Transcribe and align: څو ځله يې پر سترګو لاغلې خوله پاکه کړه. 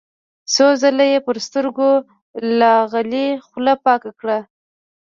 څو 0.53 0.67
ځله 0.81 1.05
يې 1.11 1.19
پر 1.27 1.37
سترګو 1.47 1.89
لاغلې 2.59 3.27
خوله 3.45 3.73
پاکه 3.85 4.11
کړه. 4.19 4.39